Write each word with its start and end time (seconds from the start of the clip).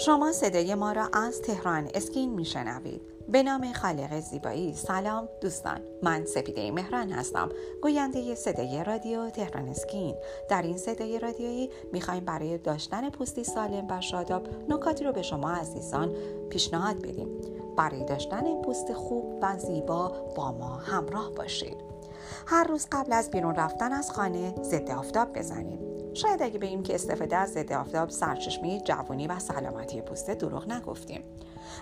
شما 0.00 0.32
صدای 0.32 0.74
ما 0.74 0.92
را 0.92 1.08
از 1.12 1.42
تهران 1.42 1.88
اسکین 1.94 2.34
میشنوید. 2.34 3.00
به 3.28 3.42
نام 3.42 3.72
خالق 3.72 4.20
زیبایی. 4.20 4.74
سلام 4.74 5.28
دوستان. 5.40 5.80
من 6.02 6.24
سپیده 6.24 6.70
مهران 6.70 7.10
هستم. 7.10 7.48
گوینده 7.82 8.34
صدای 8.34 8.84
رادیو 8.84 9.30
تهران 9.30 9.68
اسکین. 9.68 10.16
در 10.50 10.62
این 10.62 10.76
صدای 10.76 11.18
رادیویی 11.18 11.70
می‌خوایم 11.92 12.24
برای 12.24 12.58
داشتن 12.58 13.10
پوستی 13.10 13.44
سالم 13.44 13.86
و 13.90 14.00
شاداب 14.00 14.48
نکاتی 14.68 15.04
رو 15.04 15.12
به 15.12 15.22
شما 15.22 15.50
عزیزان 15.50 16.16
پیشنهاد 16.48 16.96
بدیم. 17.02 17.28
برای 17.76 18.04
داشتن 18.04 18.62
پوست 18.62 18.92
خوب 18.92 19.38
و 19.42 19.58
زیبا 19.58 20.08
با 20.36 20.52
ما 20.52 20.76
همراه 20.76 21.30
باشید. 21.30 21.97
هر 22.46 22.64
روز 22.64 22.86
قبل 22.92 23.12
از 23.12 23.30
بیرون 23.30 23.54
رفتن 23.54 23.92
از 23.92 24.10
خانه 24.10 24.54
ضد 24.62 24.90
آفتاب 24.90 25.38
بزنید 25.38 25.80
شاید 26.14 26.42
اگه 26.42 26.58
بگیم 26.58 26.82
که 26.82 26.94
استفاده 26.94 27.36
از 27.36 27.52
ضد 27.52 27.72
آفتاب 27.72 28.10
سرچشمه 28.10 28.80
جوانی 28.80 29.26
و 29.26 29.38
سلامتی 29.38 30.02
پوست 30.02 30.30
دروغ 30.30 30.72
نگفتیم. 30.72 31.22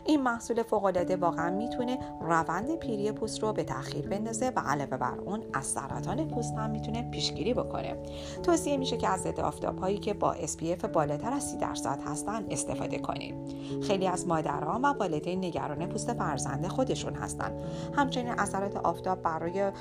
این 0.04 0.22
محصول 0.22 0.62
فوقالعاده 0.62 1.16
واقعا 1.16 1.50
می‌تونه 1.50 1.98
روند 2.20 2.74
پیری 2.74 3.12
پوست 3.12 3.42
رو 3.42 3.52
به 3.52 3.64
تاخیر 3.64 4.09
بندازه 4.09 4.52
و 4.56 4.60
علاوه 4.66 4.96
بر 4.96 5.18
اون 5.18 5.42
از 5.52 5.66
سرطان 5.66 6.28
پوست 6.28 6.54
هم 6.54 6.70
می‌تونه 6.70 7.10
پیشگیری 7.10 7.54
بکنه. 7.54 7.96
توصیه 8.42 8.76
میشه 8.76 8.96
که 8.96 9.09
از 9.09 9.20
ضد 9.20 9.40
آفتاب 9.40 9.78
هایی 9.78 9.98
که 9.98 10.14
با 10.14 10.34
SPF 10.34 10.84
بالاتر 10.84 11.32
از 11.32 11.42
30 11.42 11.56
درصد 11.56 11.98
هستن 12.06 12.46
استفاده 12.50 12.98
کنید 12.98 13.34
خیلی 13.82 14.06
از 14.06 14.26
مادران 14.26 14.82
و 14.82 14.92
والدین 14.98 15.45
نگران 15.45 15.87
پوست 15.87 16.14
فرزند 16.14 16.66
خودشون 16.68 17.14
هستن. 17.14 17.59
همچنین 17.95 18.34
اثرات 18.38 18.76
آفتاب 18.76 19.23
برای 19.23 19.73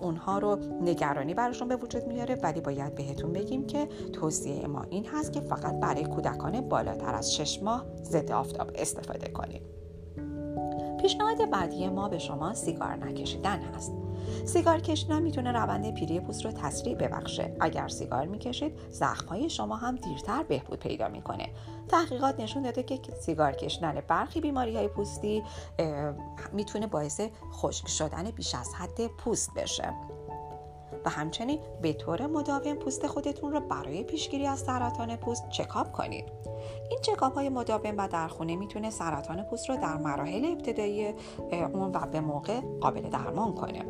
اونها 0.00 0.38
رو 0.38 0.58
نگرانی 0.80 1.34
براشون 1.34 1.68
به 1.68 1.76
وجود 1.76 2.06
میاره 2.06 2.34
ولی 2.34 2.60
باید 2.60 2.94
بهتون 2.94 3.32
بگیم 3.32 3.66
که 3.66 3.88
توصیه 4.12 4.66
ما 4.66 4.82
این 4.90 5.06
هست 5.06 5.32
که 5.32 5.40
فقط 5.40 5.80
برای 5.80 6.04
کودکان 6.04 6.60
بالاتر 6.60 7.14
از 7.14 7.34
6 7.34 7.62
ماه 7.62 7.84
ضد 8.02 8.32
آفتاب 8.32 8.70
استفاده 8.74 9.28
کنید 9.28 9.35
پیشنهاد 11.00 11.50
بعدی 11.50 11.88
ما 11.88 12.08
به 12.08 12.18
شما 12.18 12.54
سیگار 12.54 12.96
نکشیدن 12.96 13.60
هست. 13.62 13.92
سیگار 14.44 14.80
کشیدن 14.80 15.22
می‌تونه 15.22 15.52
روند 15.52 15.94
پیری 15.94 16.20
پوست 16.20 16.44
رو 16.44 16.52
تسریع 16.52 16.94
ببخشه. 16.94 17.56
اگر 17.60 17.88
سیگار 17.88 18.26
می‌کشید 18.26 18.78
زخمهای 18.90 19.50
شما 19.50 19.76
هم 19.76 19.96
دیرتر 19.96 20.42
بهبود 20.42 20.78
پیدا 20.78 21.08
می‌کنه. 21.08 21.48
تحقیقات 21.88 22.40
نشون 22.40 22.62
داده 22.62 22.82
که 22.82 23.12
سیگار 23.12 23.52
کشیدن 23.52 24.02
برخی 24.08 24.40
بیماری 24.40 24.76
های 24.76 24.88
پوستی 24.88 25.42
می‌تونه 26.52 26.86
باعث 26.86 27.20
خشک 27.52 27.88
شدن 27.88 28.30
بیش 28.30 28.54
از 28.54 28.74
حد 28.74 29.06
پوست 29.06 29.50
بشه. 29.56 29.92
و 31.06 31.08
همچنین 31.08 31.58
به 31.82 31.92
طور 31.92 32.26
مداوم 32.26 32.74
پوست 32.74 33.06
خودتون 33.06 33.52
رو 33.52 33.60
برای 33.60 34.04
پیشگیری 34.04 34.46
از 34.46 34.58
سرطان 34.58 35.16
پوست 35.16 35.48
چکاپ 35.48 35.92
کنید. 35.92 36.24
این 36.90 36.98
چکاپ 37.02 37.34
های 37.34 37.48
مداوم 37.48 37.94
و 37.98 38.08
در 38.08 38.28
خونه 38.28 38.56
می‌تونه 38.56 38.90
سرطان 38.90 39.42
پوست 39.42 39.68
رو 39.68 39.76
در 39.76 39.96
مراحل 39.96 40.44
ابتدایی 40.44 41.14
اون 41.72 41.90
و 41.92 42.06
به 42.12 42.20
موقع 42.20 42.60
قابل 42.80 43.00
درمان 43.00 43.54
کنه. 43.54 43.84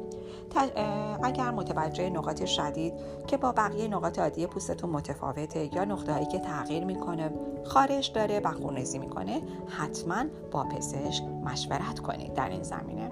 اگر 1.23 1.51
متوجه 1.51 2.11
نقاط 2.11 2.45
شدید 2.45 2.95
که 3.27 3.37
با 3.37 3.53
بقیه 3.53 3.89
نقاط 3.89 4.19
عادی 4.19 4.47
پوستتون 4.47 4.91
متفاوته 4.91 5.75
یا 5.75 5.85
نقطه 5.85 6.27
که 6.27 6.39
تغییر 6.39 6.85
می‌کنه 6.85 7.31
خارش 7.65 8.07
داره 8.07 8.41
و 8.41 8.53
خونریزی 8.53 8.99
می‌کنه 8.99 9.43
حتما 9.67 10.25
با 10.51 10.65
پزشک 10.65 11.25
مشورت 11.25 11.99
کنید 11.99 12.35
در 12.35 12.49
این 12.49 12.63
زمینه. 12.63 13.11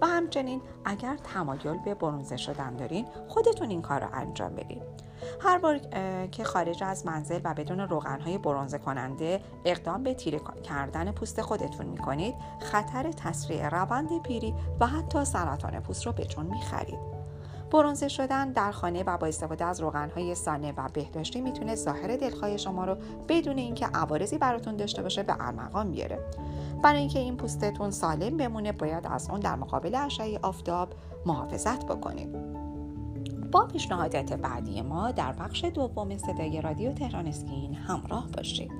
و 0.00 0.06
همچنین 0.06 0.60
اگر 0.84 1.16
تمایل 1.16 1.78
به 1.84 1.94
برونزه 1.94 2.36
شدن 2.36 2.76
دارین 2.76 3.06
خودتون 3.28 3.70
این 3.70 3.82
کار 3.82 4.00
رو 4.00 4.08
انجام 4.12 4.54
بدید 4.54 4.82
هر 5.40 5.58
بار 5.58 5.78
که 6.26 6.44
خارج 6.44 6.82
از 6.82 7.06
منزل 7.06 7.40
و 7.44 7.54
بدون 7.54 7.80
روغنهای 7.80 8.38
برونزه 8.38 8.78
کننده 8.78 9.40
اقدام 9.64 10.02
به 10.02 10.14
تیره 10.14 10.40
کردن 10.64 11.12
پوست 11.12 11.42
خودتون 11.42 11.86
می‌کنید 11.86 12.34
خطر 12.60 13.12
تسریع 13.12 13.68
روند 13.68 14.22
پیری 14.22 14.54
و 14.80 14.86
حتی 14.86 15.24
سرطان 15.24 15.80
پوست 15.80 16.06
رو 16.06 16.12
به 16.12 16.24
جون 16.24 16.46
می‌خرید. 16.46 17.19
برونزه 17.72 18.08
شدن 18.08 18.52
در 18.52 18.70
خانه 18.72 19.02
و 19.06 19.18
با 19.18 19.26
استفاده 19.26 19.64
از 19.64 19.80
روغنهای 19.80 20.34
سانه 20.34 20.72
و 20.76 20.88
بهداشتی 20.92 21.40
می‌تونه 21.40 21.74
ظاهر 21.74 22.16
دلخواه 22.16 22.56
شما 22.56 22.84
رو 22.84 22.96
بدون 23.28 23.58
اینکه 23.58 23.86
عوارضی 23.86 24.38
براتون 24.38 24.76
داشته 24.76 25.02
باشه 25.02 25.22
به 25.22 25.34
ارمغان 25.40 25.90
بیاره. 25.90 26.18
برای 26.82 27.00
اینکه 27.00 27.18
این 27.18 27.36
پوستتون 27.36 27.90
سالم 27.90 28.36
بمونه 28.36 28.72
باید 28.72 29.06
از 29.06 29.30
اون 29.30 29.40
در 29.40 29.56
مقابل 29.56 29.94
اشعه 29.94 30.38
آفتاب 30.42 30.88
محافظت 31.26 31.84
بکنید. 31.84 32.60
با 33.50 33.66
پیشنهادات 33.66 34.32
بعدی 34.32 34.82
ما 34.82 35.10
در 35.10 35.32
بخش 35.32 35.64
دوم 35.64 36.18
صدای 36.18 36.60
رادیو 36.60 36.92
تهران 36.92 37.26
اسکین 37.26 37.74
همراه 37.74 38.28
باشید. 38.36 38.79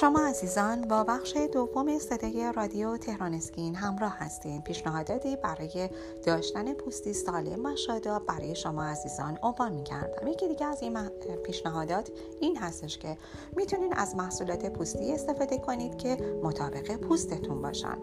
شما 0.00 0.20
عزیزان 0.20 0.80
با 0.80 1.04
بخش 1.04 1.36
دوم 1.52 1.98
صدای 1.98 2.52
رادیو 2.56 2.96
تهران 2.96 3.34
اسکین 3.34 3.74
همراه 3.74 4.16
هستید 4.18 4.64
پیشنهاداتی 4.64 5.36
برای 5.36 5.90
داشتن 6.26 6.72
پوستی 6.74 7.12
سالم 7.12 7.66
و 7.66 7.76
شاداب 7.76 8.26
برای 8.26 8.54
شما 8.54 8.84
عزیزان 8.84 9.38
عنوان 9.42 9.72
می 9.72 9.84
کردم 9.84 10.26
یکی 10.26 10.48
دیگه 10.48 10.66
از 10.66 10.82
این 10.82 11.08
پیشنهادات 11.44 12.10
این 12.40 12.56
هستش 12.56 12.98
که 12.98 13.16
می‌تونید 13.56 13.92
از 13.96 14.16
محصولات 14.16 14.66
پوستی 14.66 15.12
استفاده 15.12 15.58
کنید 15.58 15.96
که 15.96 16.40
مطابق 16.42 16.96
پوستتون 16.96 17.62
باشن. 17.62 17.98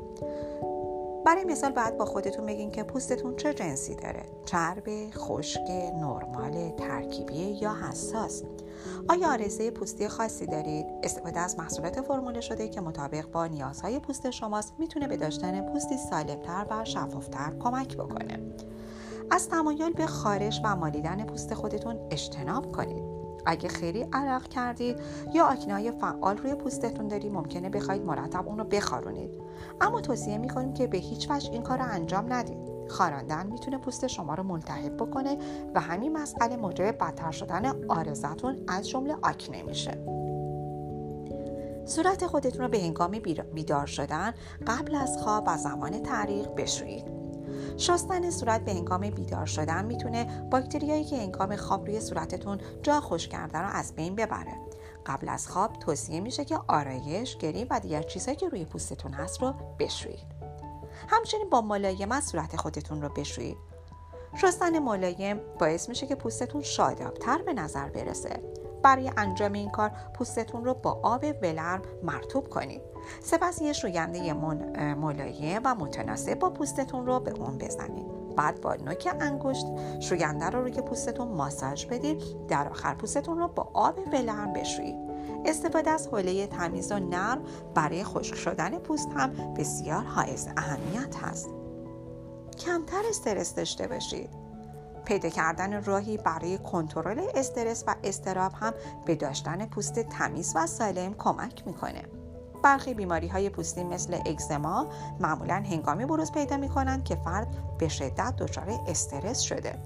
برای 1.25 1.45
مثال 1.45 1.71
باید 1.71 1.97
با 1.97 2.05
خودتون 2.05 2.45
بگین 2.45 2.71
که 2.71 2.83
پوستتون 2.83 3.35
چه 3.35 3.53
جنسی 3.53 3.95
داره؟ 3.95 4.25
چرب، 4.45 5.09
خشک، 5.11 5.69
نرمال، 5.95 6.69
ترکیبی 6.77 7.57
یا 7.61 7.73
حساس. 7.73 8.43
آیا 9.09 9.31
آرزه 9.31 9.71
پوستی 9.71 10.07
خاصی 10.07 10.45
دارید؟ 10.45 10.85
استفاده 11.03 11.39
از 11.39 11.59
محصولات 11.59 12.01
فرموله 12.01 12.41
شده 12.41 12.67
که 12.67 12.81
مطابق 12.81 13.31
با 13.31 13.47
نیازهای 13.47 13.99
پوست 13.99 14.29
شماست 14.29 14.73
می‌تونه 14.79 15.07
به 15.07 15.17
داشتن 15.17 15.61
پوستی 15.61 15.97
سالمتر 15.97 16.65
و 16.69 16.85
شفافتر 16.85 17.53
کمک 17.59 17.97
بکنه. 17.97 18.39
از 19.31 19.49
تمایل 19.49 19.93
به 19.93 20.05
خارش 20.05 20.61
و 20.63 20.75
مالیدن 20.75 21.25
پوست 21.25 21.53
خودتون 21.53 21.99
اجتناب 22.11 22.71
کنید. 22.71 23.03
اگه 23.45 23.69
خیلی 23.69 24.05
عرق 24.13 24.47
کردید 24.47 24.99
یا 25.33 25.45
آکنه 25.45 25.91
فعال 25.91 26.37
روی 26.37 26.55
پوستتون 26.55 27.07
دارید 27.07 27.31
ممکنه 27.31 27.69
بخواید 27.69 28.05
مرتب 28.05 28.47
اون 28.47 28.57
رو 28.57 28.63
بخارونید. 28.63 29.31
اما 29.81 30.01
توصیه 30.01 30.37
می‌کنیم 30.37 30.73
که 30.73 30.87
به 30.87 30.97
هیچ 30.97 31.31
وجه 31.31 31.51
این 31.51 31.61
کار 31.61 31.77
رو 31.77 31.85
انجام 31.91 32.33
ندید. 32.33 32.76
خاراندن 32.89 33.47
می‌تونه 33.47 33.77
پوست 33.77 34.07
شما 34.07 34.33
رو 34.33 34.43
ملتهب 34.43 34.97
بکنه 34.97 35.37
و 35.75 35.79
همین 35.79 36.17
مسئله 36.17 36.57
موجب 36.57 36.97
بدتر 36.97 37.31
شدن 37.31 37.85
آرزتون 37.87 38.63
از 38.67 38.89
جمله 38.89 39.15
آکنه 39.23 39.63
میشه. 39.63 39.97
صورت 41.85 42.27
خودتون 42.27 42.61
رو 42.61 42.67
به 42.67 42.79
هنگام 42.79 43.11
بیدار 43.53 43.85
شدن 43.85 44.33
قبل 44.67 44.95
از 44.95 45.17
خواب 45.17 45.43
و 45.47 45.57
زمان 45.57 46.03
تعریق 46.03 46.55
بشویید. 46.55 47.05
شستن 47.77 48.29
صورت 48.29 48.65
به 48.65 48.71
هنگام 48.71 49.01
بیدار 49.01 49.45
شدن 49.45 49.85
می‌تونه 49.85 50.47
باکتریایی 50.51 51.03
که 51.03 51.17
هنگام 51.17 51.55
خواب 51.55 51.85
روی 51.85 51.99
صورتتون 51.99 52.57
جا 52.81 53.01
خوش 53.01 53.27
کردن 53.27 53.61
رو 53.61 53.69
از 53.69 53.95
بین 53.95 54.15
ببره. 54.15 54.53
قبل 55.05 55.29
از 55.29 55.47
خواب 55.47 55.73
توصیه 55.73 56.19
میشه 56.19 56.45
که 56.45 56.59
آرایش 56.67 57.37
گریم 57.37 57.67
و 57.69 57.79
دیگر 57.79 58.01
چیزهایی 58.01 58.37
که 58.37 58.49
روی 58.49 58.65
پوستتون 58.65 59.13
هست 59.13 59.41
رو 59.41 59.53
بشویید. 59.79 60.36
همچنین 61.07 61.49
با 61.49 61.61
ملایمت 61.61 62.23
صورت 62.23 62.55
خودتون 62.55 63.01
رو 63.01 63.09
بشویید. 63.09 63.57
شستن 64.41 64.79
ملایم 64.79 65.39
باعث 65.59 65.89
میشه 65.89 66.07
که 66.07 66.15
پوستتون 66.15 66.61
شادابتر 66.61 67.41
به 67.41 67.53
نظر 67.53 67.89
برسه. 67.89 68.43
برای 68.83 69.11
انجام 69.17 69.53
این 69.53 69.69
کار 69.69 69.91
پوستتون 70.13 70.65
رو 70.65 70.73
با 70.73 70.99
آب 71.03 71.25
ولرم 71.41 71.81
مرتوب 72.03 72.49
کنید. 72.49 72.81
سپس 73.21 73.61
یه 73.61 73.73
شوینده 73.73 74.33
ملایم 74.93 75.61
و 75.63 75.75
متناسب 75.75 76.39
با 76.39 76.49
پوستتون 76.49 77.05
رو 77.05 77.19
به 77.19 77.31
اون 77.31 77.57
بزنید. 77.57 78.35
بعد 78.35 78.61
با 78.61 78.75
نوک 78.75 79.15
انگشت 79.19 79.65
شوینده 79.99 80.45
رو 80.45 80.61
روی 80.61 80.81
پوستتون 80.81 81.27
ماساژ 81.27 81.85
بدید. 81.85 82.47
در 82.47 82.69
آخر 82.69 82.93
پوستتون 82.93 83.37
رو 83.37 83.47
با 83.47 83.69
آب 83.73 83.99
ولرم 84.13 84.53
بشویید. 84.53 85.06
استفاده 85.45 85.89
از 85.89 86.07
حوله 86.07 86.47
تمیز 86.47 86.91
و 86.91 86.99
نرم 86.99 87.41
برای 87.73 88.03
خشک 88.03 88.35
شدن 88.35 88.79
پوست 88.79 89.09
هم 89.17 89.53
بسیار 89.53 90.03
حائز 90.03 90.47
اهمیت 90.57 91.15
هست 91.15 91.49
کمتر 92.57 93.01
استرس 93.09 93.55
داشته 93.55 93.87
باشید. 93.87 94.29
پیدا 95.05 95.29
کردن 95.29 95.83
راهی 95.83 96.17
برای 96.17 96.57
کنترل 96.57 97.21
استرس 97.35 97.83
و 97.87 97.95
استراب 98.03 98.51
هم 98.55 98.73
به 99.05 99.15
داشتن 99.15 99.65
پوست 99.65 99.99
تمیز 99.99 100.53
و 100.55 100.67
سالم 100.67 101.13
کمک 101.13 101.67
می‌کنه. 101.67 102.03
برخی 102.63 102.93
بیماری 102.93 103.27
های 103.27 103.49
پوستی 103.49 103.83
مثل 103.83 104.17
اگزما 104.25 104.87
معمولا 105.19 105.55
هنگامی 105.55 106.05
بروز 106.05 106.31
پیدا 106.31 106.57
می 106.57 106.69
کنند 106.69 107.03
که 107.03 107.15
فرد 107.15 107.77
به 107.77 107.87
شدت 107.87 108.35
دچار 108.35 108.79
استرس 108.87 109.39
شده. 109.39 109.79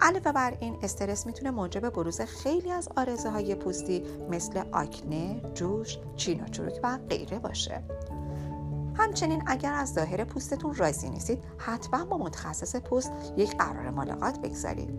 علاوه 0.00 0.32
بر 0.32 0.56
این 0.60 0.76
استرس 0.82 1.26
می‌تونه 1.26 1.50
موجب 1.50 1.90
بروز 1.90 2.20
خیلی 2.20 2.70
از 2.70 2.88
آرزه 2.96 3.30
های 3.30 3.54
پوستی 3.54 4.02
مثل 4.30 4.62
آکنه، 4.72 5.42
جوش، 5.54 5.98
چین 6.16 6.44
و 6.44 6.48
چروک 6.48 6.80
و 6.82 6.98
غیره 7.08 7.38
باشه. 7.38 7.82
همچنین 8.94 9.42
اگر 9.46 9.72
از 9.72 9.92
ظاهر 9.92 10.24
پوستتون 10.24 10.74
راضی 10.74 11.10
نیستید 11.10 11.44
حتما 11.58 12.04
با 12.04 12.18
متخصص 12.18 12.76
پوست 12.76 13.12
یک 13.36 13.56
قرار 13.56 13.90
ملاقات 13.90 14.38
بگذارید. 14.38 14.90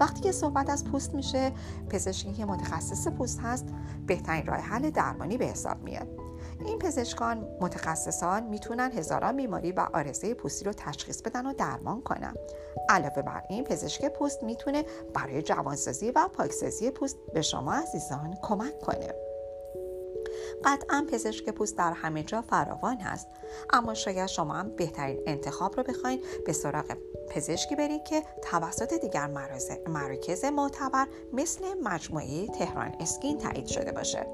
وقتی 0.00 0.20
که 0.20 0.32
صحبت 0.32 0.70
از 0.70 0.84
پوست 0.84 1.14
میشه 1.14 1.52
پزشکی 1.90 2.32
که 2.32 2.44
متخصص 2.44 3.08
پوست 3.08 3.40
هست 3.40 3.66
بهترین 4.06 4.46
راه 4.46 4.58
حل 4.58 4.90
درمانی 4.90 5.38
به 5.38 5.44
حساب 5.44 5.82
میاد. 5.82 6.21
این 6.66 6.78
پزشکان 6.78 7.56
متخصصان 7.60 8.42
می‌تونن 8.42 8.92
هزاران 8.92 9.36
بیماری 9.36 9.72
و 9.72 9.86
آرزه 9.94 10.34
پوستی 10.34 10.64
رو 10.64 10.72
تشخیص 10.72 11.22
بدن 11.22 11.46
و 11.46 11.54
درمان 11.54 12.02
کنن. 12.02 12.34
علاوه 12.88 13.22
بر 13.22 13.42
این 13.48 13.64
پزشک 13.64 14.08
پوست 14.08 14.42
می‌تونه 14.42 14.84
برای 15.14 15.42
جوانسازی 15.42 16.10
و 16.10 16.28
پاکسازی 16.28 16.90
پوست 16.90 17.16
به 17.34 17.42
شما 17.42 17.74
عزیزان 17.74 18.34
کمک 18.42 18.80
کنه. 18.80 19.14
قطعا 20.64 21.06
پزشک 21.12 21.50
پوست 21.50 21.78
در 21.78 21.92
همه 21.92 22.22
جا 22.22 22.42
فراوان 22.42 22.96
هست 22.96 23.28
اما 23.72 23.94
شاید 23.94 24.26
شما 24.26 24.54
هم 24.54 24.76
بهترین 24.76 25.22
انتخاب 25.26 25.76
رو 25.76 25.82
بخواید 25.82 26.20
به 26.46 26.52
سراغ 26.52 26.96
پزشکی 27.28 27.76
برید 27.76 28.04
که 28.04 28.22
توسط 28.42 29.00
دیگر 29.00 29.26
مراکز 29.86 30.44
معتبر 30.44 31.06
مثل 31.32 31.64
مجموعه 31.82 32.46
تهران 32.46 32.96
اسکین 33.00 33.38
تایید 33.38 33.66
شده 33.66 33.92
باشه. 33.92 34.26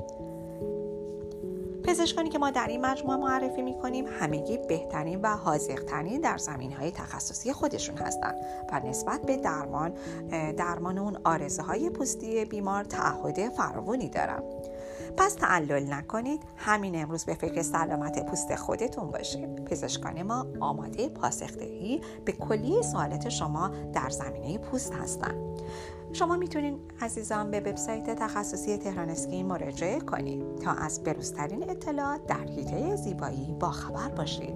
پزشکانی 1.89 2.29
که 2.29 2.39
ما 2.39 2.51
در 2.51 2.67
این 2.67 2.87
مجموعه 2.87 3.17
معرفی 3.17 3.63
می 3.63 3.75
کنیم 3.75 4.05
همگی 4.21 4.59
بهترین 4.59 5.21
و 5.21 5.37
حاضقترین 5.37 6.21
در 6.21 6.39
زمین 6.39 6.73
های 6.73 6.91
تخصصی 6.91 7.53
خودشون 7.53 7.97
هستند 7.97 8.35
و 8.73 8.81
نسبت 8.81 9.23
به 9.23 9.37
درمان 9.37 9.93
درمان 10.57 10.99
اون 10.99 11.19
آرزه 11.25 11.63
های 11.63 11.91
پوستی 11.91 12.45
بیمار 12.45 12.85
تعهد 12.85 13.49
فراوانی 13.49 14.09
دارم 14.09 14.43
پس 15.19 15.35
تعلل 15.35 15.93
نکنید. 15.93 16.43
همین 16.57 17.03
امروز 17.03 17.25
به 17.25 17.35
فکر 17.35 17.63
سلامت 17.63 18.27
پوست 18.27 18.55
خودتون 18.55 19.11
باشید 19.11 19.65
پزشکان 19.65 20.23
ما 20.23 20.47
آماده 20.61 21.09
پاسخدهی 21.09 22.01
به 22.25 22.33
کلیه 22.33 22.83
سوالات 22.83 23.29
شما 23.29 23.69
در 23.93 24.11
زمینه 24.11 24.59
پوست 24.59 24.95
هستند 24.95 25.63
شما 26.13 26.37
می‌تونید 26.37 26.79
عزیزان 27.01 27.51
به 27.51 27.61
وبسایت 27.61 28.11
تخصصی 28.11 28.77
تهران 28.77 29.11
اسکین 29.11 29.47
مراجعه 29.47 30.01
کنید 30.01 30.57
تا 30.57 30.73
از 30.73 31.03
بروزترین 31.05 31.71
اطلاعات 31.71 32.27
در 32.27 32.45
حیطه 32.45 32.97
زیبایی 32.97 33.57
با 33.61 33.71
خبر 33.71 34.09
باشید. 34.09 34.55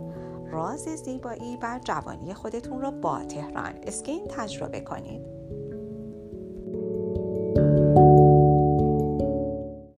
راز 0.50 0.80
زیبایی 0.80 1.58
و 1.62 1.80
جوانی 1.84 2.34
خودتون 2.34 2.80
را 2.80 2.90
با 2.90 3.24
تهران 3.24 3.74
اسکین 3.82 4.26
تجربه 4.28 4.80
کنید. 4.80 5.31